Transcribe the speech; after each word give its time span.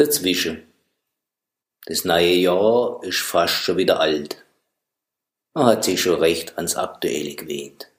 Dazwischen. 0.00 0.66
Das 1.84 2.06
neue 2.06 2.32
Jahr 2.32 3.04
ist 3.04 3.20
fast 3.20 3.52
schon 3.52 3.76
wieder 3.76 4.00
alt. 4.00 4.42
Man 5.52 5.66
hat 5.66 5.84
sich 5.84 6.00
schon 6.00 6.18
recht 6.18 6.56
ans 6.56 6.74
Aktuelle 6.74 7.34
gewöhnt. 7.34 7.92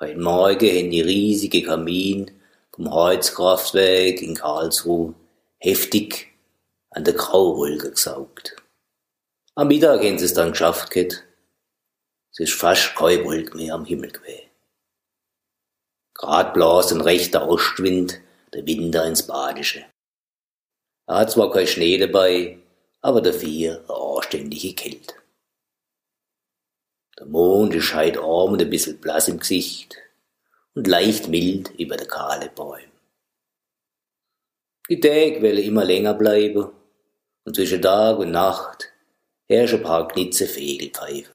Heute 0.00 0.18
Morgen 0.18 0.68
haben 0.68 0.90
die 0.90 1.00
riesige 1.00 1.62
Kamin 1.62 2.32
vom 2.74 2.92
Heizkraftwerk 2.92 4.20
in 4.20 4.34
Karlsruhe 4.34 5.14
heftig 5.58 6.34
an 6.90 7.04
der 7.04 7.14
Grauwolke 7.14 7.92
gesaugt. 7.92 8.56
Am 9.54 9.68
Mittag 9.68 10.00
haben 10.00 10.18
sie 10.18 10.24
es 10.24 10.34
dann 10.34 10.50
geschafft 10.50 10.90
gehabt. 10.90 11.22
Es 12.32 12.40
ist 12.40 12.54
fast 12.54 12.96
keine 12.96 13.24
Wolke 13.24 13.56
mehr 13.56 13.74
am 13.74 13.84
Himmel 13.84 14.10
gewesen. 14.10 14.50
Grad 16.14 16.52
blas 16.52 16.90
ein 16.90 17.00
rechter 17.00 17.48
Ostwind 17.48 18.20
der 18.52 18.66
Winter 18.66 19.06
ins 19.06 19.24
Badische. 19.24 19.84
Er 21.06 21.18
hat 21.18 21.30
zwar 21.30 21.52
kein 21.52 21.66
Schnee 21.66 21.98
dabei, 21.98 22.58
aber 23.00 23.20
dafür 23.20 23.84
eine 23.88 23.98
anständige 24.16 24.74
Kälte. 24.74 25.14
Der 27.18 27.26
Mond 27.26 27.74
ist 27.74 27.94
heut 27.94 28.18
arm 28.18 28.52
und 28.52 28.62
ein 28.62 28.70
bisschen 28.70 28.98
blass 28.98 29.28
im 29.28 29.38
Gesicht 29.38 29.96
und 30.74 30.86
leicht 30.86 31.28
mild 31.28 31.70
über 31.78 31.96
der 31.96 32.08
kahle 32.08 32.50
Bäume. 32.50 32.90
Die 34.88 35.00
Tage 35.00 35.42
wollen 35.42 35.58
immer 35.58 35.84
länger 35.84 36.14
bleiben 36.14 36.70
und 37.44 37.56
zwischen 37.56 37.82
Tag 37.82 38.18
und 38.18 38.32
Nacht 38.32 38.92
herrschen 39.48 39.78
ein 39.78 39.84
paar 39.84 40.08
Knitze 40.08 40.46
Fegelpfeife. 40.46 41.32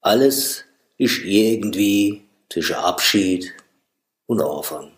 Alles 0.00 0.64
ist 0.98 1.18
irgendwie 1.24 2.28
zwischen 2.50 2.74
Abschied 2.74 3.54
und 4.26 4.42
Anfang. 4.42 4.92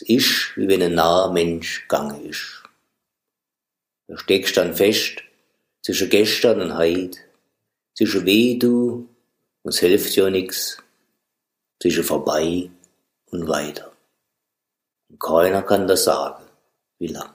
Es 0.00 0.08
ist, 0.08 0.52
wie 0.56 0.66
wenn 0.66 0.82
ein 0.82 0.94
naher 0.94 1.30
Mensch 1.30 1.82
gegangen 1.82 2.24
ist. 2.24 2.62
Du 4.08 4.16
steckst 4.16 4.56
dann 4.56 4.74
fest 4.74 5.22
zwischen 5.82 6.08
gestern 6.08 6.62
und 6.62 6.78
heut, 6.78 7.18
zwischen 7.94 8.24
weh 8.24 8.58
du 8.58 9.06
und 9.62 9.74
es 9.74 9.80
hilft 9.80 10.16
ja 10.16 10.30
nix, 10.30 10.78
zwischen 11.82 12.02
vorbei 12.02 12.70
und 13.26 13.46
weiter. 13.46 13.92
Und 15.10 15.20
keiner 15.20 15.62
kann 15.62 15.86
das 15.86 16.04
sagen, 16.04 16.44
wie 16.98 17.08
lang. 17.08 17.34